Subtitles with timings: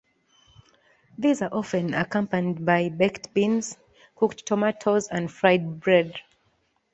[1.15, 3.77] These are often accompanied by baked beans,
[4.15, 6.15] cooked tomatoes, and fried bread.